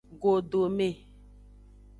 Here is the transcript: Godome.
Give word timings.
Godome. 0.21 0.89